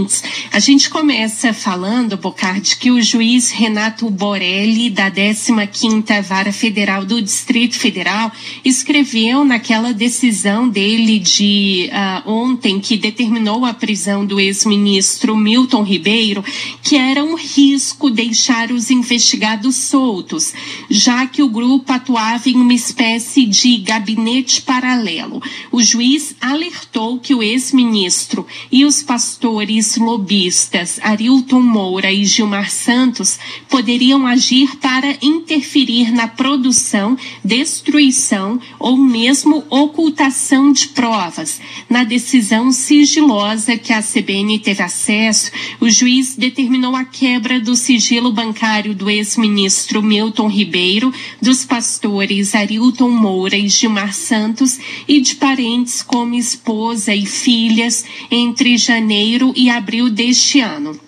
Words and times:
seguintes. 0.00 0.22
A 0.52 0.58
gente 0.58 0.88
começa 0.88 1.52
falando, 1.52 2.16
Bocardi, 2.16 2.76
que 2.76 2.90
o 2.90 3.00
juiz 3.02 3.50
Renato 3.50 4.08
Borelli, 4.10 4.90
da 4.90 5.10
15ª 5.10 6.22
Vara 6.22 6.52
Federal 6.52 7.04
do 7.04 7.20
Distrito 7.20 7.76
Federal, 7.76 8.32
escreveu 8.64 9.44
naquela 9.44 9.92
decisão 9.92 10.68
dele 10.68 11.18
de 11.18 11.90
uh, 11.92 12.30
ontem, 12.30 12.80
que 12.80 12.96
determinou 12.96 13.64
a 13.64 13.74
prisão 13.74 14.24
do 14.24 14.40
ex-ministro 14.40 15.36
Milton 15.36 15.82
Ribeiro, 15.82 16.44
que 16.82 16.96
era 16.96 17.22
um 17.24 17.34
risco 17.34 18.10
deixar 18.10 18.70
os 18.70 18.90
investigados 18.90 19.76
soltos, 19.76 20.52
já 20.88 21.26
que 21.26 21.42
o 21.42 21.48
grupo 21.48 21.92
atuava 21.92 22.48
em 22.48 22.56
uma 22.56 22.74
espécie 22.74 23.46
de 23.46 23.76
gabinete 23.78 24.62
paralelo. 24.62 25.42
O 25.70 25.82
juiz 25.82 26.34
alertou 26.40 27.18
que 27.18 27.34
o 27.34 27.42
ex-ministro 27.42 28.46
e 28.70 28.84
os 28.84 29.02
pastores 29.02 29.89
lobistas 29.96 30.98
Arilton 31.02 31.60
Moura 31.60 32.12
e 32.12 32.24
Gilmar 32.24 32.70
Santos 32.70 33.38
poderiam 33.68 34.26
agir 34.26 34.76
para 34.76 35.16
interferir 35.22 36.12
na 36.12 36.28
produção, 36.28 37.16
destruição 37.44 38.60
ou 38.78 38.96
mesmo 38.96 39.64
ocultação 39.70 40.72
de 40.72 40.88
provas. 40.88 41.60
Na 41.88 42.04
decisão 42.04 42.72
sigilosa 42.72 43.76
que 43.76 43.92
a 43.92 44.02
CBN 44.02 44.58
teve 44.58 44.82
acesso, 44.82 45.50
o 45.80 45.88
juiz 45.88 46.36
determinou 46.36 46.94
a 46.94 47.04
quebra 47.04 47.60
do 47.60 47.74
sigilo 47.74 48.32
bancário 48.32 48.94
do 48.94 49.08
ex-ministro 49.08 50.02
Milton 50.02 50.48
Ribeiro, 50.48 51.12
dos 51.40 51.64
pastores 51.64 52.54
Arilton 52.54 53.10
Moura 53.10 53.56
e 53.56 53.68
Gilmar 53.68 54.12
Santos 54.12 54.78
e 55.06 55.20
de 55.20 55.36
parentes 55.36 56.02
como 56.02 56.34
esposa 56.34 57.14
e 57.14 57.24
filhas 57.24 58.04
entre 58.30 58.76
janeiro 58.76 59.52
e 59.56 59.69
abril 59.70 60.10
deste 60.10 60.60
ano. 60.60 60.98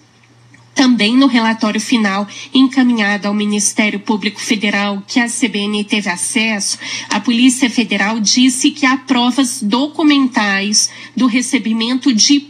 Também 0.74 1.16
no 1.16 1.26
relatório 1.26 1.80
final 1.80 2.26
encaminhado 2.52 3.28
ao 3.28 3.34
Ministério 3.34 4.00
Público 4.00 4.40
Federal, 4.40 5.02
que 5.06 5.20
a 5.20 5.28
CBN 5.28 5.84
teve 5.84 6.08
acesso, 6.08 6.78
a 7.10 7.20
Polícia 7.20 7.68
Federal 7.68 8.18
disse 8.18 8.70
que 8.70 8.86
há 8.86 8.96
provas 8.96 9.62
documentais 9.62 10.90
do 11.14 11.26
recebimento 11.26 12.12
de 12.12 12.40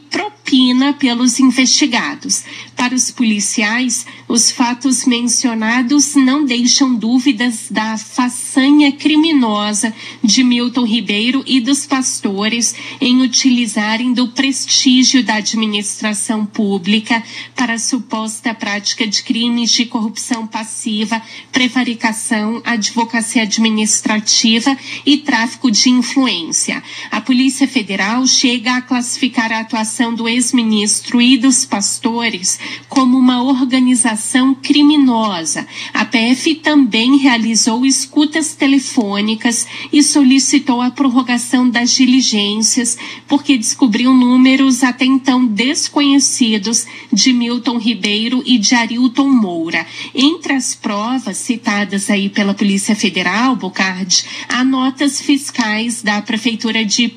pelos 0.99 1.41
investigados. 1.41 2.45
Para 2.77 2.95
os 2.95 3.11
policiais, 3.11 4.05
os 4.29 4.51
fatos 4.51 5.07
mencionados 5.07 6.15
não 6.15 6.45
deixam 6.45 6.95
dúvidas 6.95 7.69
da 7.71 7.97
façanha 7.97 8.93
criminosa 8.93 9.95
de 10.23 10.45
Milton 10.45 10.85
Ribeiro 10.85 11.43
e 11.47 11.61
dos 11.61 11.87
pastores 11.87 12.75
em 13.01 13.23
utilizarem 13.23 14.13
do 14.13 14.29
prestígio 14.29 15.25
da 15.25 15.37
administração 15.37 16.45
pública 16.45 17.23
para 17.55 17.75
a 17.75 17.79
suposta 17.79 18.53
prática 18.53 19.07
de 19.07 19.23
crimes 19.23 19.71
de 19.71 19.87
corrupção 19.87 20.47
passiva, 20.47 21.23
prevaricação, 21.51 22.61
advocacia 22.65 23.43
administrativa 23.43 24.77
e 25.07 25.19
tráfico 25.19 25.71
de 25.71 25.89
influência. 25.89 26.83
A 27.11 27.21
Polícia 27.21 27.67
Federal 27.67 28.27
chega 28.27 28.77
a 28.77 28.83
classificar 28.83 29.53
a 29.53 29.61
atuação 29.61 30.15
do 30.15 30.29
ex-ministro 30.43 31.23
e 31.23 31.39
dos 31.39 31.65
pastores 31.65 32.59
como 32.89 33.17
uma 33.17 33.43
organização 33.43 34.55
criminosa. 34.55 35.67
A 35.95 36.05
PF 36.05 36.57
também 36.57 37.17
realizou 37.17 37.87
escutas 37.87 38.55
telefônicas 38.55 39.67
e 39.93 40.03
solicitou 40.03 40.83
a 40.83 40.91
prorrogação 40.91 41.71
das 41.71 41.93
diligências, 41.93 42.99
porque 43.29 43.57
descobriu 43.57 44.13
números 44.13 44.83
até 44.83 45.05
então 45.05 45.47
desconhecidos 45.47 46.87
de 47.13 47.33
Milton 47.33 47.79
Ribeiro 47.79 48.43
e 48.45 48.59
de 48.59 48.75
Arilton 48.75 49.29
Moura. 49.29 49.87
Entre 50.13 50.53
as 50.53 50.75
provas 50.75 51.37
citadas 51.37 52.11
aí 52.11 52.29
pela 52.29 52.53
Polícia 52.53 52.97
Federal, 52.97 53.55
Bocardi, 53.55 54.25
há 54.49 54.65
notas 54.65 55.21
fiscais 55.21 56.03
da 56.03 56.21
Prefeitura 56.21 56.85
de 56.85 57.15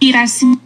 Piracicaba 0.00 0.63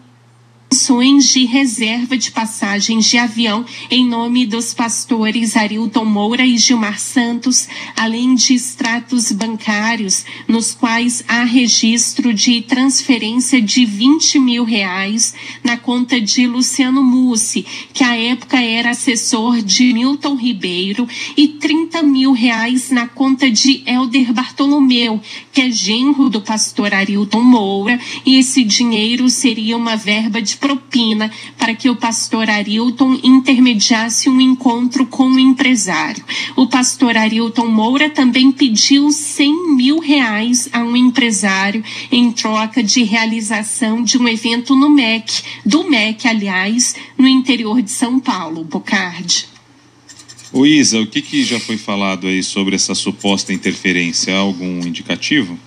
ações 0.79 1.29
de 1.31 1.45
reserva 1.45 2.17
de 2.17 2.31
passagens 2.31 3.05
de 3.07 3.19
avião 3.19 3.65
em 3.91 4.07
nome 4.07 4.47
dos 4.47 4.73
pastores 4.73 5.57
Arilton 5.57 6.05
Moura 6.05 6.47
e 6.47 6.57
Gilmar 6.57 7.01
Santos, 7.01 7.69
além 7.97 8.37
de 8.37 8.55
extratos 8.55 9.33
bancários 9.33 10.25
nos 10.47 10.75
quais 10.75 11.25
há 11.27 11.43
registro 11.43 12.33
de 12.33 12.63
transferência 12.63 13.61
de 13.61 13.85
20 13.85 14.39
mil 14.39 14.63
reais 14.63 15.35
na 15.65 15.77
conta 15.77 16.21
de 16.21 16.47
Luciano 16.47 17.03
Mussi, 17.03 17.67
que 17.93 18.05
à 18.05 18.17
época 18.17 18.63
era 18.63 18.91
assessor 18.91 19.61
de 19.61 19.93
Milton 19.93 20.37
Ribeiro, 20.37 21.09
e 21.37 21.49
30 21.49 22.05
mil 22.05 22.31
reais 22.31 22.93
na 22.93 23.09
conta 23.09 23.51
de 23.51 23.83
Helder 23.85 24.33
Bartolomeu, 24.33 25.21
que 25.53 25.61
é 25.61 25.73
genro 25.73 26.31
do 26.31 26.41
pastor 26.41 26.95
Arilton 26.95 27.43
Moura, 27.43 27.99
e 28.25 28.39
esse 28.39 28.63
dinheiro 28.63 29.29
seria 29.29 29.77
uma 29.77 29.97
verba 29.97 30.41
de 30.41 30.57
propina 30.69 31.31
para 31.57 31.75
que 31.75 31.89
o 31.89 31.97
pastor 31.97 32.51
Arilton 32.51 33.19
intermediasse 33.25 34.29
um 34.29 34.39
encontro 34.39 35.07
com 35.07 35.27
o 35.27 35.39
empresário. 35.39 36.23
O 36.55 36.67
pastor 36.67 37.17
Arilton 37.17 37.69
Moura 37.69 38.11
também 38.11 38.53
pediu 38.53 39.11
100 39.11 39.75
mil 39.75 39.99
reais 39.99 40.69
a 40.71 40.81
um 40.81 40.95
empresário 40.95 41.83
em 42.13 42.31
troca 42.31 42.83
de 42.83 43.03
realização 43.03 44.03
de 44.03 44.19
um 44.19 44.29
evento 44.29 44.77
no 44.77 44.91
MEC, 44.91 45.43
do 45.65 45.89
MEC, 45.89 46.29
aliás, 46.29 46.95
no 47.17 47.27
interior 47.27 47.81
de 47.81 47.91
São 47.91 48.21
Paulo, 48.21 48.63
Bocardi. 48.63 49.47
O 50.53 50.67
Isa, 50.67 51.01
o 51.01 51.07
que, 51.07 51.23
que 51.23 51.45
já 51.45 51.59
foi 51.59 51.79
falado 51.79 52.27
aí 52.27 52.43
sobre 52.43 52.75
essa 52.75 52.95
suposta 52.95 53.55
interferência? 53.55 54.37
Algum 54.37 54.87
indicativo? 54.87 55.59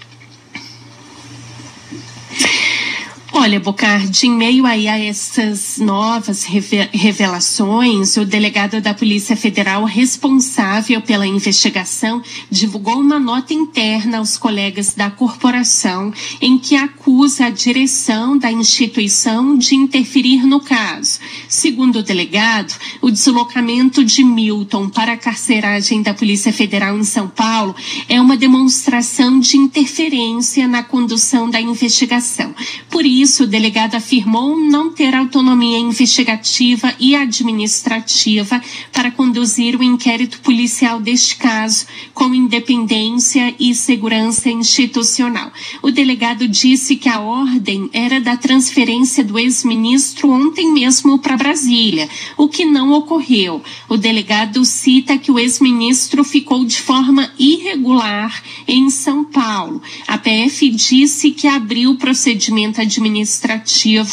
Olha, 3.43 3.59
Bocardi, 3.59 4.27
em 4.27 4.37
meio 4.37 4.67
aí 4.67 4.87
a 4.87 4.99
essas 4.99 5.79
novas 5.79 6.43
revelações, 6.43 8.15
o 8.15 8.23
delegado 8.23 8.79
da 8.79 8.93
Polícia 8.93 9.35
Federal 9.35 9.83
responsável 9.83 11.01
pela 11.01 11.25
investigação 11.25 12.21
divulgou 12.51 12.99
uma 12.99 13.19
nota 13.19 13.51
interna 13.51 14.19
aos 14.19 14.37
colegas 14.37 14.93
da 14.93 15.09
corporação 15.09 16.13
em 16.39 16.55
que 16.59 16.75
acusa 16.75 17.47
a 17.47 17.49
direção 17.49 18.37
da 18.37 18.51
instituição 18.51 19.57
de 19.57 19.73
interferir 19.73 20.45
no 20.45 20.59
caso. 20.59 21.19
Segundo 21.49 21.95
o 21.97 22.03
delegado, 22.03 22.75
o 23.01 23.09
deslocamento 23.09 24.05
de 24.05 24.23
Milton 24.23 24.87
para 24.87 25.13
a 25.13 25.17
carceragem 25.17 26.03
da 26.03 26.13
Polícia 26.13 26.53
Federal 26.53 26.95
em 26.95 27.03
São 27.03 27.27
Paulo 27.27 27.75
é 28.07 28.21
uma 28.21 28.37
demonstração 28.37 29.39
de 29.39 29.57
interferência 29.57 30.67
na 30.67 30.83
condução 30.83 31.49
da 31.49 31.59
investigação. 31.59 32.53
Por 32.87 33.03
isso, 33.03 33.30
isso, 33.31 33.45
o 33.45 33.47
delegado 33.47 33.95
afirmou 33.95 34.59
não 34.59 34.91
ter 34.91 35.15
autonomia 35.15 35.79
investigativa 35.79 36.93
e 36.99 37.15
administrativa 37.15 38.61
para 38.91 39.09
conduzir 39.09 39.79
o 39.79 39.81
inquérito 39.81 40.41
policial 40.41 40.99
deste 40.99 41.37
caso 41.37 41.85
com 42.13 42.35
independência 42.35 43.55
e 43.57 43.73
segurança 43.73 44.49
institucional. 44.49 45.49
O 45.81 45.91
delegado 45.91 46.45
disse 46.45 46.97
que 46.97 47.07
a 47.07 47.21
ordem 47.21 47.89
era 47.93 48.19
da 48.19 48.35
transferência 48.35 49.23
do 49.23 49.39
ex-ministro 49.39 50.29
ontem 50.29 50.69
mesmo 50.69 51.17
para 51.17 51.37
Brasília, 51.37 52.09
o 52.35 52.49
que 52.49 52.65
não 52.65 52.91
ocorreu. 52.91 53.63
O 53.87 53.95
delegado 53.95 54.65
cita 54.65 55.17
que 55.17 55.31
o 55.31 55.39
ex-ministro 55.39 56.25
ficou 56.25 56.65
de 56.65 56.81
forma 56.81 57.31
irregular 57.39 58.43
em 58.67 58.89
São 58.89 59.23
Paulo. 59.23 59.81
A 60.05 60.17
PF 60.17 60.69
disse 60.69 61.31
que 61.31 61.47
abriu 61.47 61.95
procedimento 61.95 62.81
administrativo 62.81 63.20
administrativo 63.21 64.09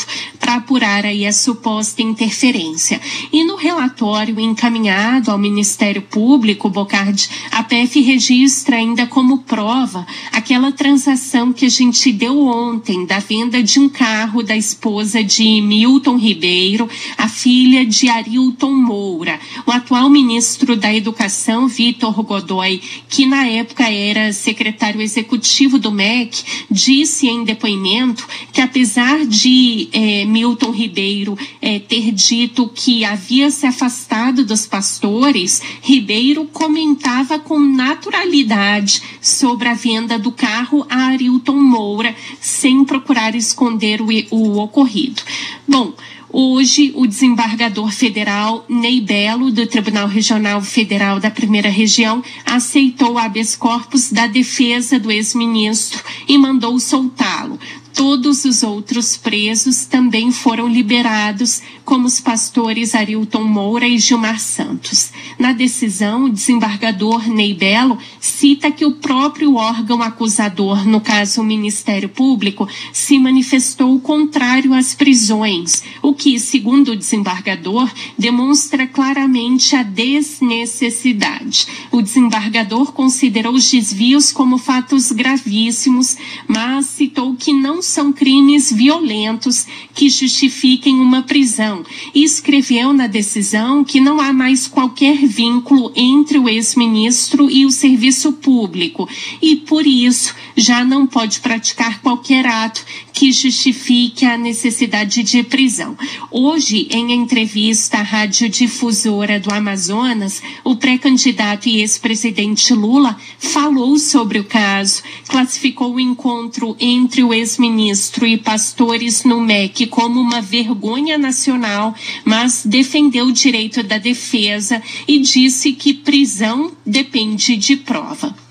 para 0.48 0.56
apurar 0.56 1.04
aí 1.04 1.26
a 1.26 1.32
suposta 1.32 2.00
interferência. 2.00 2.98
E 3.30 3.44
no 3.44 3.54
relatório 3.54 4.40
encaminhado 4.40 5.30
ao 5.30 5.36
Ministério 5.36 6.00
Público, 6.00 6.70
Bocardi, 6.70 7.28
a 7.50 7.62
PF 7.62 8.00
registra 8.00 8.76
ainda 8.76 9.06
como 9.06 9.40
prova 9.40 10.06
aquela 10.32 10.72
transação 10.72 11.52
que 11.52 11.66
a 11.66 11.68
gente 11.68 12.10
deu 12.10 12.46
ontem 12.46 13.04
da 13.04 13.18
venda 13.18 13.62
de 13.62 13.78
um 13.78 13.90
carro 13.90 14.42
da 14.42 14.56
esposa 14.56 15.22
de 15.22 15.60
Milton 15.60 16.16
Ribeiro, 16.16 16.88
a 17.18 17.28
filha 17.28 17.84
de 17.84 18.08
Arilton 18.08 18.72
Moura. 18.72 19.38
O 19.66 19.70
atual 19.70 20.08
ministro 20.08 20.76
da 20.76 20.94
Educação, 20.94 21.68
Vitor 21.68 22.22
Godoy, 22.22 22.80
que 23.06 23.26
na 23.26 23.46
época 23.46 23.90
era 23.90 24.32
secretário 24.32 25.02
executivo 25.02 25.78
do 25.78 25.92
MEC, 25.92 26.42
disse 26.70 27.28
em 27.28 27.44
depoimento 27.44 28.26
que 28.50 28.62
apesar 28.62 29.26
de 29.26 29.90
é, 29.92 30.24
Milton 30.38 30.70
Ribeiro 30.70 31.36
é, 31.60 31.80
ter 31.80 32.12
dito 32.12 32.68
que 32.68 33.04
havia 33.04 33.50
se 33.50 33.66
afastado 33.66 34.44
dos 34.44 34.66
pastores, 34.66 35.60
Ribeiro 35.82 36.44
comentava 36.44 37.40
com 37.40 37.58
naturalidade 37.58 39.02
sobre 39.20 39.66
a 39.66 39.74
venda 39.74 40.16
do 40.16 40.30
carro 40.30 40.86
a 40.88 41.08
Arilton 41.08 41.56
Moura, 41.56 42.14
sem 42.40 42.84
procurar 42.84 43.34
esconder 43.34 44.00
o, 44.00 44.06
o 44.30 44.58
ocorrido. 44.58 45.22
Bom, 45.66 45.92
Hoje, 46.30 46.92
o 46.94 47.06
desembargador 47.06 47.90
federal 47.90 48.62
Ney 48.68 49.00
Belo, 49.00 49.50
do 49.50 49.66
Tribunal 49.66 50.06
Regional 50.06 50.60
Federal 50.60 51.18
da 51.18 51.30
Primeira 51.30 51.70
Região, 51.70 52.22
aceitou 52.44 53.14
o 53.14 53.18
habeas 53.18 53.56
corpus 53.56 54.12
da 54.12 54.26
defesa 54.26 54.98
do 54.98 55.10
ex-ministro 55.10 56.04
e 56.28 56.36
mandou 56.36 56.78
soltá-lo. 56.78 57.58
Todos 57.98 58.44
os 58.44 58.62
outros 58.62 59.16
presos 59.16 59.84
também 59.84 60.30
foram 60.30 60.68
liberados, 60.68 61.60
como 61.88 62.06
os 62.06 62.20
pastores 62.20 62.94
Arilton 62.94 63.44
Moura 63.44 63.88
e 63.88 63.96
Gilmar 63.96 64.38
Santos. 64.38 65.10
Na 65.38 65.54
decisão, 65.54 66.24
o 66.24 66.28
desembargador 66.28 67.26
Ney 67.30 67.54
Belo 67.54 67.96
cita 68.20 68.70
que 68.70 68.84
o 68.84 68.96
próprio 68.96 69.54
órgão 69.54 70.02
acusador, 70.02 70.86
no 70.86 71.00
caso 71.00 71.40
o 71.40 71.44
Ministério 71.44 72.10
Público, 72.10 72.68
se 72.92 73.18
manifestou 73.18 73.98
contrário 74.00 74.74
às 74.74 74.94
prisões, 74.94 75.82
o 76.02 76.12
que, 76.12 76.38
segundo 76.38 76.92
o 76.92 76.96
desembargador, 76.96 77.90
demonstra 78.18 78.86
claramente 78.86 79.74
a 79.74 79.82
desnecessidade. 79.82 81.68
O 81.90 82.02
desembargador 82.02 82.92
considerou 82.92 83.54
os 83.54 83.70
desvios 83.70 84.30
como 84.30 84.58
fatos 84.58 85.10
gravíssimos, 85.10 86.18
mas 86.46 86.84
citou 86.84 87.34
que 87.34 87.54
não 87.54 87.80
são 87.80 88.12
crimes 88.12 88.70
violentos 88.70 89.66
que 89.94 90.10
justifiquem 90.10 91.00
uma 91.00 91.22
prisão 91.22 91.77
e 92.14 92.24
escreveu 92.24 92.92
na 92.92 93.06
decisão 93.06 93.84
que 93.84 94.00
não 94.00 94.20
há 94.20 94.32
mais 94.32 94.66
qualquer 94.66 95.16
vínculo 95.26 95.92
entre 95.94 96.38
o 96.38 96.48
ex-ministro 96.48 97.50
e 97.50 97.64
o 97.66 97.70
serviço 97.70 98.32
público. 98.32 99.08
E, 99.40 99.56
por 99.56 99.86
isso, 99.86 100.34
já 100.58 100.84
não 100.84 101.06
pode 101.06 101.38
praticar 101.38 102.00
qualquer 102.00 102.44
ato 102.44 102.84
que 103.12 103.30
justifique 103.30 104.26
a 104.26 104.36
necessidade 104.36 105.22
de 105.22 105.44
prisão. 105.44 105.96
Hoje, 106.32 106.88
em 106.90 107.12
entrevista 107.12 107.98
à 107.98 108.02
radiodifusora 108.02 109.38
do 109.38 109.54
Amazonas, 109.54 110.42
o 110.64 110.74
pré-candidato 110.74 111.68
e 111.68 111.80
ex-presidente 111.80 112.74
Lula 112.74 113.16
falou 113.38 113.96
sobre 113.98 114.40
o 114.40 114.44
caso, 114.44 115.02
classificou 115.28 115.94
o 115.94 116.00
encontro 116.00 116.76
entre 116.80 117.22
o 117.22 117.32
ex-ministro 117.32 118.26
e 118.26 118.36
pastores 118.36 119.22
no 119.22 119.40
MEC 119.40 119.86
como 119.86 120.20
uma 120.20 120.40
vergonha 120.40 121.16
nacional, 121.16 121.94
mas 122.24 122.66
defendeu 122.66 123.26
o 123.26 123.32
direito 123.32 123.82
da 123.84 123.98
defesa 123.98 124.82
e 125.06 125.20
disse 125.20 125.72
que 125.72 125.94
prisão 125.94 126.72
depende 126.84 127.56
de 127.56 127.76
prova. 127.76 128.47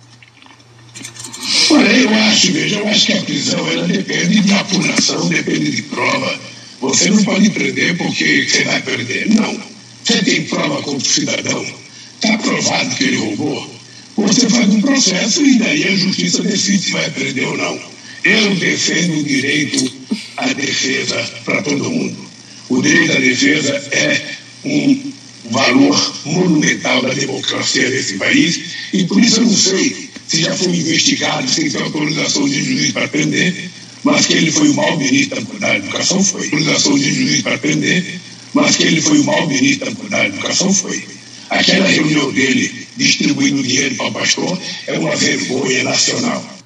Olha, 1.69 1.89
eu 1.89 2.13
acho, 2.13 2.53
veja, 2.53 2.79
eu 2.79 2.87
acho 2.87 3.05
que 3.05 3.13
a 3.13 3.21
prisão 3.21 3.71
ela 3.71 3.87
depende 3.87 4.39
de 4.39 4.53
apuração, 4.53 5.27
depende 5.27 5.71
de 5.71 5.81
prova. 5.83 6.39
Você 6.79 7.09
não 7.09 7.23
pode 7.23 7.49
prender 7.49 7.97
porque 7.97 8.47
você 8.47 8.63
vai 8.63 8.81
perder. 8.81 9.29
Não. 9.29 9.59
Você 10.03 10.23
tem 10.23 10.43
prova 10.43 10.81
contra 10.81 11.05
o 11.05 11.11
cidadão. 11.11 11.65
Está 12.15 12.37
provado 12.37 12.95
que 12.95 13.03
ele 13.03 13.17
roubou. 13.17 13.75
Você 14.15 14.49
faz 14.49 14.69
um 14.69 14.81
processo 14.81 15.45
e 15.45 15.59
daí 15.59 15.83
a 15.83 15.95
justiça 15.95 16.41
decide 16.41 16.83
se 16.83 16.91
vai 16.91 17.09
prender 17.09 17.47
ou 17.47 17.57
não. 17.57 17.79
Eu 18.23 18.55
defendo 18.55 19.19
o 19.19 19.23
direito 19.23 19.91
à 20.37 20.47
defesa 20.53 21.17
para 21.43 21.61
todo 21.63 21.89
mundo. 21.89 22.17
O 22.69 22.81
direito 22.81 23.11
à 23.11 23.19
defesa 23.19 23.73
é 23.91 24.21
um 24.63 25.11
valor 25.51 26.15
monumental 26.25 27.01
da 27.01 27.13
democracia 27.13 27.89
desse 27.89 28.15
país 28.15 28.59
e 28.93 29.03
por 29.05 29.21
isso 29.23 29.39
eu 29.41 29.45
não 29.45 29.53
sei 29.53 30.06
se 30.27 30.41
já 30.41 30.55
foi 30.55 30.75
investigado 30.75 31.49
sem 31.49 31.69
ter 31.69 31.81
autorização 31.81 32.47
de 32.47 32.61
juiz 32.61 32.91
para 32.91 33.07
prender, 33.07 33.69
mas 34.03 34.25
que 34.25 34.33
ele 34.33 34.51
foi 34.51 34.69
o 34.69 34.73
mau 34.73 34.97
ministro 34.97 35.41
da 35.59 35.75
educação, 35.77 36.23
foi. 36.23 36.43
Autorização 36.45 36.97
de 36.97 37.13
juiz 37.13 37.41
para 37.41 37.57
prender, 37.57 38.19
mas 38.53 38.75
que 38.75 38.83
ele 38.83 39.01
foi 39.01 39.19
o 39.19 39.23
mau 39.23 39.47
ministro 39.47 39.91
da 40.09 40.25
educação, 40.25 40.73
foi. 40.73 41.03
Aquela 41.49 41.87
reunião 41.87 42.31
dele 42.31 42.87
distribuindo 42.97 43.63
dinheiro 43.63 43.95
para 43.95 44.07
o 44.07 44.11
pastor 44.11 44.59
é 44.87 44.99
uma 44.99 45.15
vergonha 45.15 45.83
nacional. 45.83 46.56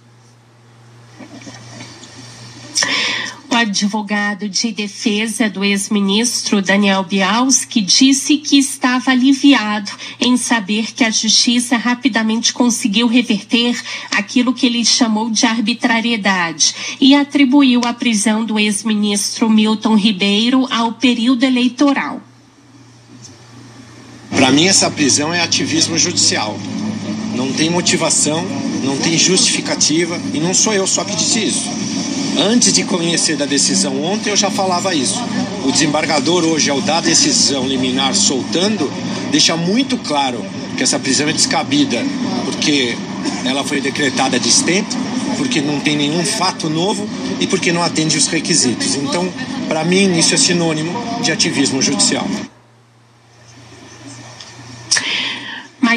Advogado 3.62 4.50
de 4.50 4.72
defesa 4.72 5.50
do 5.50 5.63
ex-ministro 5.63 6.62
Daniel 6.62 7.04
Bialski 7.04 7.81
disse 7.81 8.38
que 8.38 8.58
estava 8.58 9.12
aliviado 9.12 9.92
em 10.19 10.36
saber 10.36 10.94
que 10.94 11.04
a 11.04 11.12
justiça 11.12 11.78
rapidamente 11.78 12.54
conseguiu 12.54 13.08
reverter 13.08 13.80
aquilo 14.12 14.54
que 14.54 14.66
ele 14.66 14.84
chamou 14.84 15.30
de 15.30 15.46
arbitrariedade 15.46 16.74
e 17.00 17.13
atribuiu 17.13 17.81
a 17.86 17.94
prisão 17.94 18.44
do 18.44 18.58
ex-ministro 18.58 19.50
Milton 19.50 19.96
Ribeiro 19.96 20.68
ao 20.72 20.94
período 20.94 21.44
eleitoral. 21.44 22.22
Para 24.31 24.52
mim, 24.52 24.66
essa 24.66 24.90
prisão 24.90 25.31
é 25.34 25.42
ativismo 25.42 25.98
judicial. 25.98 26.57
Não 27.36 27.54
tem 27.54 27.69
motivação, 27.69 28.44
não 28.84 28.98
tem 28.98 29.18
justificativa 29.18 30.19
e 30.34 30.40
não 30.40 30.54
sou 30.54 30.74
eu 30.74 30.88
só 30.88 31.04
que 31.04 31.16
disse 31.16 31.46
isso. 31.46 31.69
Antes 32.38 32.72
de 32.74 32.83
conhecer 32.83 33.36
da 33.36 33.45
decisão 33.45 34.04
ontem, 34.04 34.30
eu 34.30 34.38
já 34.38 34.50
falava 34.50 34.95
isso. 34.95 35.22
O 35.66 35.72
desembargador 35.72 36.44
hoje, 36.44 36.69
ao 36.69 36.81
dar 36.81 36.98
a 36.98 37.01
decisão 37.01 37.68
liminar 37.68 38.16
soltando, 38.16 38.92
deixa 39.31 39.56
muito 39.57 39.98
claro 39.98 40.44
que 40.78 40.83
essa 40.83 40.98
prisão 40.98 41.28
é 41.28 41.33
descabida, 41.33 42.04
porque 42.45 42.98
ela 43.45 43.63
foi 43.63 43.81
decretada 43.81 44.39
de 44.39 44.50
estento, 44.50 44.98
porque 45.38 45.62
não 45.62 45.80
tem 45.80 45.95
nenhum 45.95 46.24
fato 46.25 46.69
novo 46.69 47.07
e 47.39 47.48
porque 47.48 47.72
não 47.72 47.83
atende 47.83 48.18
os 48.18 48.28
requisitos. 48.28 48.95
Então, 48.95 49.28
para 49.68 49.83
mim, 49.83 50.18
isso 50.18 50.33
é 50.33 50.38
sinônimo 50.38 50.92
de 51.22 51.31
ativismo 51.31 51.81
judicial. 51.81 52.28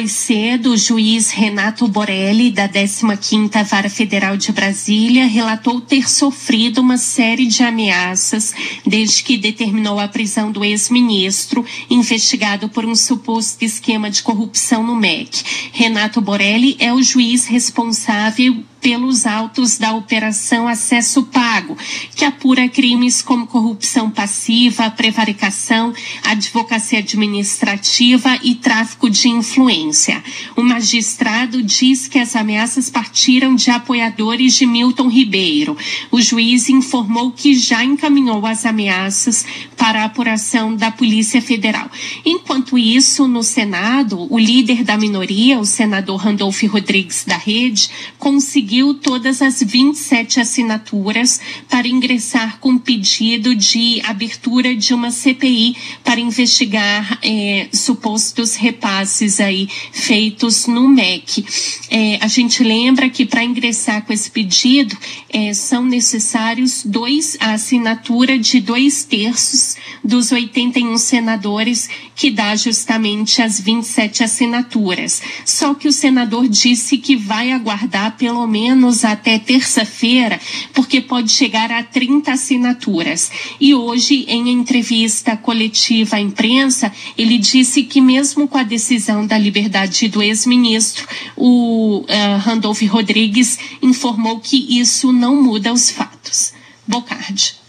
Mais 0.05 0.11
cedo, 0.11 0.73
o 0.73 0.77
juiz 0.77 1.31
Renato 1.31 1.87
Borelli, 1.87 2.51
da 2.51 2.69
15ª 2.69 3.63
Vara 3.63 3.89
Federal 3.89 4.37
de 4.37 4.51
Brasília, 4.51 5.25
relatou 5.25 5.81
ter 5.81 6.07
sofrido 6.07 6.79
uma 6.79 6.95
série 6.95 7.47
de 7.47 7.63
ameaças 7.63 8.53
desde 8.85 9.23
que 9.23 9.35
determinou 9.35 9.99
a 9.99 10.07
prisão 10.07 10.51
do 10.51 10.63
ex-ministro, 10.63 11.65
investigado 11.89 12.69
por 12.69 12.85
um 12.85 12.95
suposto 12.95 13.65
esquema 13.65 14.11
de 14.11 14.21
corrupção 14.21 14.83
no 14.83 14.95
MEC. 14.95 15.41
Renato 15.71 16.21
Borelli 16.21 16.75
é 16.77 16.93
o 16.93 17.01
juiz 17.01 17.47
responsável 17.47 18.63
pelos 18.85 19.25
autos 19.25 19.79
da 19.79 19.93
Operação 19.93 20.67
Acesso 20.67 21.23
Pago, 21.23 21.75
que 22.15 22.23
apura 22.23 22.69
crimes 22.69 23.19
como 23.19 23.47
corrupção 23.47 24.11
passiva, 24.11 24.91
prevaricação, 24.91 25.91
advocacia 26.23 26.99
administrativa 26.99 28.37
e 28.43 28.53
tráfico 28.53 29.09
de 29.09 29.27
influência. 29.27 30.23
O 30.55 30.61
magistrado 30.61 31.63
diz 31.63 32.07
que 32.07 32.19
as 32.19 32.35
ameaças 32.35 32.87
partiram 32.87 33.55
de 33.55 33.71
apoiadores 33.71 34.53
de 34.53 34.67
Milton 34.67 35.07
Ribeiro. 35.07 35.75
O 36.11 36.21
juiz 36.21 36.69
informou 36.69 37.31
que 37.31 37.55
já 37.55 37.83
encaminhou 37.83 38.45
as 38.45 38.67
ameaças 38.67 39.47
para 39.75 40.03
a 40.03 40.05
apuração 40.05 40.75
da 40.75 40.91
Polícia 40.91 41.41
Federal. 41.41 41.89
Enquanto 42.23 42.77
isso, 42.77 43.27
no 43.27 43.41
Senado, 43.41 44.31
o 44.31 44.37
líder 44.37 44.83
da 44.83 44.95
minoria, 44.95 45.59
o 45.59 45.65
senador 45.65 46.17
Randolfo 46.17 46.67
Rodrigues 46.67 47.25
da 47.25 47.35
Rede, 47.35 47.89
conseguiu 48.19 48.74
conseguiu 48.75 48.93
todas 48.93 49.41
as 49.41 49.63
27 49.63 50.41
assinaturas 50.41 51.39
para 51.69 51.87
ingressar 51.87 52.59
com 52.59 52.77
pedido 52.77 53.55
de 53.55 54.01
abertura 54.03 54.75
de 54.75 54.93
uma 54.93 55.11
CPI 55.11 55.77
para 56.03 56.19
investigar 56.19 57.19
é, 57.23 57.69
supostos 57.71 58.55
repasses 58.55 59.39
aí 59.39 59.69
feitos 59.93 60.67
no 60.67 60.89
MEC. 60.89 61.45
É, 61.89 62.19
a 62.21 62.27
gente 62.27 62.63
lembra 62.63 63.09
que 63.09 63.25
para 63.25 63.43
ingressar 63.43 64.05
com 64.05 64.11
esse 64.11 64.29
pedido 64.29 64.97
é, 65.29 65.53
são 65.53 65.85
necessários 65.85 66.83
dois 66.83 67.37
a 67.39 67.53
assinatura 67.53 68.37
de 68.37 68.59
dois 68.59 69.05
terços 69.05 69.77
dos 70.03 70.33
81 70.33 70.97
senadores 70.97 71.89
que 72.15 72.31
dá 72.31 72.55
justamente 72.55 73.41
as 73.41 73.59
27 73.59 74.23
assinaturas. 74.23 75.21
Só 75.43 75.73
que 75.73 75.87
o 75.87 75.91
senador 75.91 76.47
disse 76.47 76.97
que 76.97 77.15
vai 77.15 77.51
aguardar 77.51 78.17
pelo 78.17 78.47
menos 78.47 79.03
até 79.03 79.37
terça-feira, 79.37 80.39
porque 80.73 81.01
pode 81.01 81.31
chegar 81.31 81.71
a 81.71 81.83
30 81.83 82.31
assinaturas. 82.31 83.29
E 83.59 83.73
hoje, 83.73 84.25
em 84.27 84.49
entrevista 84.49 85.35
coletiva 85.35 86.15
à 86.15 86.21
imprensa, 86.21 86.91
ele 87.17 87.37
disse 87.37 87.83
que 87.83 87.99
mesmo 87.99 88.47
com 88.47 88.57
a 88.57 88.63
decisão 88.63 89.27
da 89.27 89.37
liberdade 89.37 90.07
do 90.07 90.23
ex-ministro, 90.23 91.07
o 91.35 91.99
uh, 92.01 92.37
Randolph 92.39 92.81
Rodrigues 92.83 93.59
informou 93.81 94.39
que 94.39 94.79
isso 94.79 95.11
não 95.11 95.41
muda 95.41 95.73
os 95.73 95.89
fatos. 95.89 96.53
Bocardi. 96.87 97.64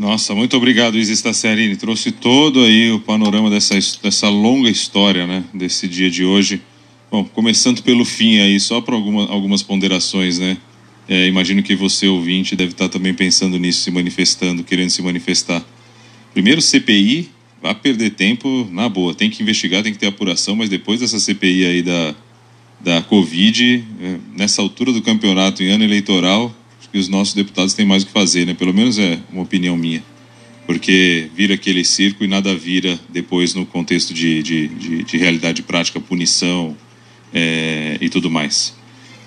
Nossa, 0.00 0.34
muito 0.34 0.56
obrigado, 0.56 0.96
Isa 0.98 1.12
Staciarini. 1.12 1.76
Trouxe 1.76 2.10
todo 2.10 2.60
aí 2.60 2.90
o 2.90 3.00
panorama 3.00 3.50
dessa, 3.50 3.74
dessa 4.02 4.30
longa 4.30 4.70
história, 4.70 5.26
né? 5.26 5.44
Desse 5.52 5.86
dia 5.86 6.10
de 6.10 6.24
hoje. 6.24 6.62
Bom, 7.10 7.22
começando 7.22 7.82
pelo 7.82 8.02
fim 8.06 8.38
aí, 8.38 8.58
só 8.58 8.80
para 8.80 8.94
alguma, 8.94 9.28
algumas 9.28 9.62
ponderações, 9.62 10.38
né? 10.38 10.56
É, 11.06 11.26
imagino 11.26 11.62
que 11.62 11.76
você, 11.76 12.08
ouvinte, 12.08 12.56
deve 12.56 12.72
estar 12.72 12.88
também 12.88 13.12
pensando 13.12 13.58
nisso, 13.58 13.82
se 13.82 13.90
manifestando, 13.90 14.64
querendo 14.64 14.88
se 14.88 15.02
manifestar. 15.02 15.62
Primeiro, 16.32 16.62
CPI, 16.62 17.28
vai 17.60 17.74
perder 17.74 18.12
tempo 18.12 18.66
na 18.72 18.88
boa. 18.88 19.12
Tem 19.12 19.28
que 19.28 19.42
investigar, 19.42 19.82
tem 19.82 19.92
que 19.92 19.98
ter 19.98 20.06
apuração, 20.06 20.56
mas 20.56 20.70
depois 20.70 21.00
dessa 21.00 21.20
CPI 21.20 21.66
aí 21.66 21.82
da, 21.82 22.14
da 22.80 23.02
Covid, 23.02 23.84
é, 24.00 24.16
nessa 24.34 24.62
altura 24.62 24.94
do 24.94 25.02
campeonato, 25.02 25.62
em 25.62 25.68
ano 25.68 25.84
eleitoral, 25.84 26.56
que 26.90 26.98
os 26.98 27.08
nossos 27.08 27.34
deputados 27.34 27.74
têm 27.74 27.86
mais 27.86 28.02
o 28.02 28.06
que 28.06 28.12
fazer, 28.12 28.46
né? 28.46 28.54
Pelo 28.54 28.74
menos 28.74 28.98
é 28.98 29.18
uma 29.32 29.42
opinião 29.42 29.76
minha. 29.76 30.02
Porque 30.66 31.28
vira 31.34 31.54
aquele 31.54 31.84
circo 31.84 32.22
e 32.24 32.28
nada 32.28 32.54
vira 32.54 32.98
depois 33.08 33.54
no 33.54 33.66
contexto 33.66 34.14
de, 34.14 34.42
de, 34.42 34.68
de, 34.68 35.02
de 35.04 35.16
realidade 35.16 35.62
prática, 35.62 36.00
punição 36.00 36.76
é, 37.32 37.98
e 38.00 38.08
tudo 38.08 38.30
mais. 38.30 38.74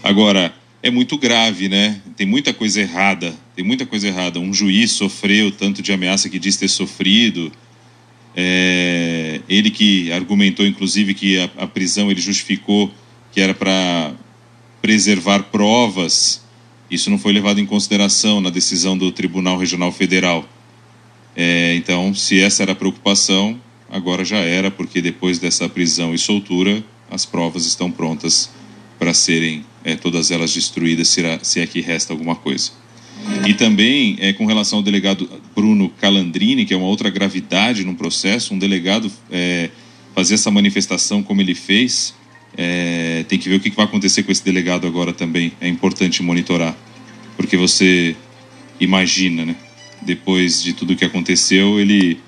Agora, 0.03 0.53
é 0.81 0.91
muito 0.91 1.17
grave, 1.17 1.69
né? 1.69 2.01
Tem 2.17 2.27
muita 2.27 2.53
coisa 2.53 2.81
errada, 2.81 3.33
tem 3.55 3.63
muita 3.63 3.85
coisa 3.85 4.07
errada. 4.07 4.39
Um 4.39 4.53
juiz 4.53 4.91
sofreu 4.91 5.49
tanto 5.49 5.81
de 5.81 5.93
ameaça 5.93 6.29
que 6.29 6.37
diz 6.37 6.57
ter 6.57 6.67
sofrido. 6.67 7.51
É, 8.35 9.39
ele 9.47 9.69
que 9.69 10.11
argumentou, 10.11 10.65
inclusive, 10.65 11.13
que 11.13 11.39
a, 11.39 11.49
a 11.59 11.67
prisão 11.67 12.11
ele 12.11 12.19
justificou 12.19 12.91
que 13.31 13.39
era 13.39 13.53
para 13.53 14.13
preservar 14.81 15.43
provas. 15.43 16.42
Isso 16.93 17.09
não 17.09 17.17
foi 17.17 17.33
levado 17.33 17.59
em 17.59 17.65
consideração 17.65 18.39
na 18.39 18.51
decisão 18.51 18.95
do 18.95 19.11
Tribunal 19.11 19.57
Regional 19.57 19.91
Federal. 19.91 20.47
É, 21.35 21.73
então, 21.73 22.13
se 22.13 22.39
essa 22.39 22.61
era 22.61 22.73
a 22.73 22.75
preocupação, 22.75 23.59
agora 23.89 24.23
já 24.23 24.37
era, 24.37 24.69
porque 24.69 25.01
depois 25.01 25.39
dessa 25.39 25.67
prisão 25.67 26.13
e 26.13 26.19
soltura, 26.19 26.83
as 27.09 27.25
provas 27.25 27.65
estão 27.65 27.89
prontas 27.89 28.51
para 28.99 29.11
serem 29.11 29.65
é, 29.83 29.95
todas 29.95 30.29
elas 30.29 30.53
destruídas, 30.53 31.07
se, 31.07 31.23
se 31.41 31.59
é 31.61 31.65
que 31.65 31.81
resta 31.81 32.13
alguma 32.13 32.35
coisa. 32.35 32.69
E 33.47 33.55
também, 33.55 34.15
é, 34.19 34.31
com 34.31 34.45
relação 34.45 34.77
ao 34.77 34.83
delegado 34.83 35.27
Bruno 35.55 35.89
Calandrini, 35.99 36.63
que 36.63 36.75
é 36.75 36.77
uma 36.77 36.85
outra 36.85 37.09
gravidade 37.09 37.83
no 37.83 37.95
processo, 37.95 38.53
um 38.53 38.59
delegado 38.59 39.11
é, 39.31 39.71
fazer 40.13 40.35
essa 40.35 40.51
manifestação 40.51 41.23
como 41.23 41.41
ele 41.41 41.55
fez, 41.55 42.13
é, 42.57 43.25
tem 43.27 43.39
que 43.39 43.49
ver 43.49 43.55
o 43.55 43.59
que 43.59 43.69
vai 43.69 43.85
acontecer 43.85 44.23
com 44.23 44.31
esse 44.31 44.43
delegado 44.43 44.85
agora 44.87 45.13
também. 45.13 45.51
É 45.59 45.67
importante 45.67 46.21
monitorar, 46.21 46.75
porque 47.35 47.57
você 47.57 48.15
imagina, 48.79 49.45
né? 49.45 49.55
Depois 50.01 50.61
de 50.61 50.73
tudo 50.73 50.95
que 50.95 51.05
aconteceu, 51.05 51.79
ele 51.79 52.19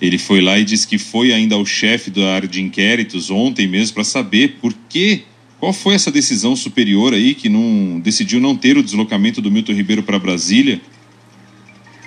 ele 0.00 0.18
foi 0.18 0.40
lá 0.40 0.58
e 0.58 0.64
disse 0.64 0.86
que 0.86 0.98
foi 0.98 1.32
ainda 1.32 1.54
ao 1.54 1.64
chefe 1.64 2.10
da 2.10 2.34
área 2.34 2.48
de 2.48 2.60
inquéritos 2.60 3.30
ontem 3.30 3.68
mesmo 3.68 3.94
para 3.94 4.02
saber 4.02 4.56
por 4.60 4.74
que 4.88 5.22
qual 5.60 5.72
foi 5.72 5.94
essa 5.94 6.10
decisão 6.10 6.56
superior 6.56 7.14
aí 7.14 7.36
que 7.36 7.48
não 7.48 8.00
decidiu 8.00 8.40
não 8.40 8.56
ter 8.56 8.76
o 8.76 8.82
deslocamento 8.82 9.40
do 9.40 9.48
Milton 9.48 9.74
Ribeiro 9.74 10.02
para 10.02 10.18
Brasília. 10.18 10.80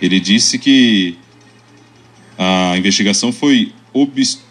Ele 0.01 0.19
disse 0.19 0.59
que 0.59 1.15
a 2.37 2.77
investigação 2.77 3.31
foi 3.31 3.71
obst 3.93 4.41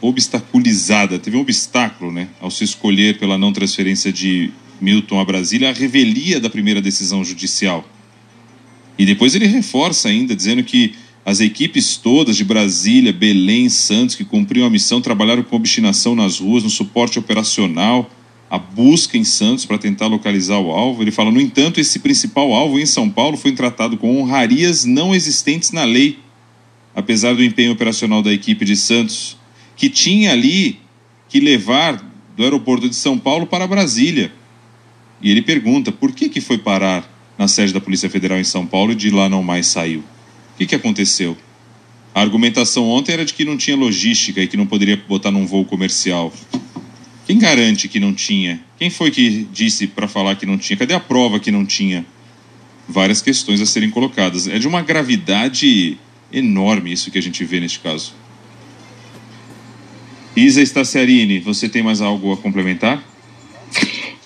obstaculizada, 0.00 1.18
teve 1.18 1.36
um 1.36 1.40
obstáculo 1.40 2.12
né, 2.12 2.28
ao 2.40 2.50
se 2.50 2.64
escolher 2.64 3.18
pela 3.18 3.36
não 3.36 3.52
transferência 3.52 4.12
de 4.12 4.50
Milton 4.80 5.20
a 5.20 5.24
Brasília 5.24 5.70
a 5.70 5.72
revelia 5.72 6.40
da 6.40 6.50
primeira 6.50 6.80
decisão 6.82 7.24
judicial. 7.24 7.88
E 8.98 9.06
depois 9.06 9.34
ele 9.34 9.46
reforça 9.46 10.08
ainda, 10.08 10.34
dizendo 10.34 10.62
que 10.62 10.94
as 11.24 11.40
equipes 11.40 11.96
todas 11.96 12.36
de 12.36 12.44
Brasília, 12.44 13.12
Belém, 13.12 13.68
Santos, 13.68 14.16
que 14.16 14.24
cumpriam 14.24 14.66
a 14.66 14.70
missão, 14.70 15.00
trabalharam 15.00 15.44
com 15.44 15.54
obstinação 15.54 16.16
nas 16.16 16.40
ruas, 16.40 16.64
no 16.64 16.70
suporte 16.70 17.18
operacional, 17.18 18.10
a 18.50 18.58
busca 18.58 19.16
em 19.16 19.24
Santos 19.24 19.64
para 19.64 19.78
tentar 19.78 20.08
localizar 20.08 20.58
o 20.58 20.72
alvo. 20.72 21.02
Ele 21.02 21.12
fala, 21.12 21.30
no 21.30 21.40
entanto, 21.40 21.80
esse 21.80 22.00
principal 22.00 22.52
alvo 22.52 22.78
em 22.78 22.84
São 22.84 23.08
Paulo 23.08 23.36
foi 23.36 23.52
tratado 23.52 23.96
com 23.96 24.20
honrarias 24.20 24.84
não 24.84 25.14
existentes 25.14 25.70
na 25.70 25.84
lei, 25.84 26.18
apesar 26.94 27.34
do 27.34 27.42
empenho 27.42 27.72
operacional 27.72 28.20
da 28.20 28.32
equipe 28.32 28.64
de 28.64 28.76
Santos 28.76 29.38
que 29.82 29.90
tinha 29.90 30.30
ali 30.30 30.78
que 31.28 31.40
levar 31.40 32.00
do 32.36 32.44
aeroporto 32.44 32.88
de 32.88 32.94
São 32.94 33.18
Paulo 33.18 33.48
para 33.48 33.66
Brasília. 33.66 34.32
E 35.20 35.28
ele 35.28 35.42
pergunta 35.42 35.90
por 35.90 36.12
que, 36.12 36.28
que 36.28 36.40
foi 36.40 36.56
parar 36.56 37.04
na 37.36 37.48
sede 37.48 37.72
da 37.72 37.80
Polícia 37.80 38.08
Federal 38.08 38.38
em 38.38 38.44
São 38.44 38.64
Paulo 38.64 38.92
e 38.92 38.94
de 38.94 39.10
lá 39.10 39.28
não 39.28 39.42
mais 39.42 39.66
saiu. 39.66 39.98
O 39.98 40.04
que, 40.56 40.66
que 40.66 40.74
aconteceu? 40.76 41.36
A 42.14 42.20
argumentação 42.20 42.88
ontem 42.88 43.10
era 43.10 43.24
de 43.24 43.34
que 43.34 43.44
não 43.44 43.56
tinha 43.56 43.76
logística 43.76 44.40
e 44.40 44.46
que 44.46 44.56
não 44.56 44.66
poderia 44.66 44.96
botar 45.08 45.32
num 45.32 45.46
voo 45.46 45.64
comercial. 45.64 46.32
Quem 47.26 47.36
garante 47.36 47.88
que 47.88 47.98
não 47.98 48.14
tinha? 48.14 48.60
Quem 48.78 48.88
foi 48.88 49.10
que 49.10 49.48
disse 49.52 49.88
para 49.88 50.06
falar 50.06 50.36
que 50.36 50.46
não 50.46 50.58
tinha? 50.58 50.76
Cadê 50.76 50.94
a 50.94 51.00
prova 51.00 51.40
que 51.40 51.50
não 51.50 51.66
tinha? 51.66 52.06
Várias 52.88 53.20
questões 53.20 53.60
a 53.60 53.66
serem 53.66 53.90
colocadas. 53.90 54.46
É 54.46 54.60
de 54.60 54.68
uma 54.68 54.80
gravidade 54.80 55.98
enorme 56.32 56.92
isso 56.92 57.10
que 57.10 57.18
a 57.18 57.22
gente 57.22 57.42
vê 57.44 57.58
neste 57.58 57.80
caso. 57.80 58.22
Isa 60.34 60.62
Staciarini, 60.62 61.38
você 61.40 61.68
tem 61.68 61.82
mais 61.82 62.00
algo 62.00 62.32
a 62.32 62.36
complementar? 62.36 63.02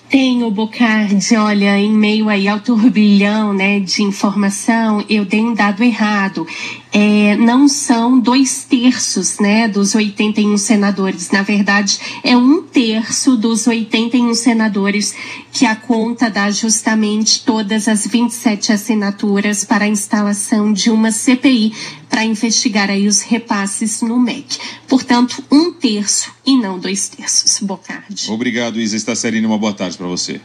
Tenho, 0.09 0.49
Bocardi. 0.49 1.35
Olha, 1.35 1.77
em 1.77 1.91
meio 1.91 2.29
aí 2.29 2.47
ao 2.47 2.61
turbilhão 2.61 3.51
né, 3.53 3.77
de 3.81 4.03
informação, 4.03 5.03
eu 5.09 5.25
dei 5.25 5.41
um 5.41 5.53
dado 5.53 5.83
errado. 5.83 6.47
É, 6.93 7.35
não 7.35 7.67
são 7.67 8.17
dois 8.17 8.63
terços 8.63 9.37
né, 9.37 9.67
dos 9.67 9.95
81 9.95 10.57
senadores. 10.57 11.29
Na 11.29 11.41
verdade, 11.41 11.99
é 12.23 12.37
um 12.37 12.61
terço 12.61 13.35
dos 13.35 13.67
81 13.67 14.33
senadores 14.33 15.13
que 15.51 15.65
a 15.65 15.75
conta 15.75 16.29
dá 16.29 16.49
justamente 16.51 17.43
todas 17.43 17.89
as 17.89 18.07
27 18.07 18.71
assinaturas 18.71 19.65
para 19.65 19.83
a 19.83 19.89
instalação 19.89 20.71
de 20.71 20.89
uma 20.89 21.11
CPI 21.11 21.73
para 22.17 22.25
investigar 22.25 22.89
aí 22.89 23.07
os 23.07 23.21
repasses 23.21 24.01
no 24.01 24.19
MEC. 24.19 24.57
Portanto, 24.87 25.43
um 25.51 25.71
terço 25.71 26.31
e 26.43 26.57
não 26.57 26.79
dois 26.79 27.07
terços. 27.07 27.59
Bocardi. 27.59 28.31
Obrigado, 28.31 28.81
Isa 28.81 28.95
Estacerini. 28.95 29.45
Uma 29.45 29.59
boa 29.59 29.71
tarde 29.71 29.95
para 29.95 30.07
você. 30.07 30.41